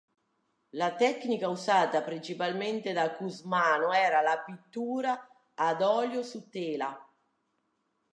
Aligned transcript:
La 0.71 0.95
tecnica 0.95 1.47
usata 1.47 2.01
principalmente 2.01 2.91
da 2.91 3.11
Cusmano 3.13 3.93
era 3.93 4.19
la 4.21 4.39
pittura 4.39 5.29
ad 5.53 5.79
olio 5.83 6.23
su 6.23 6.49
tela. 6.49 7.07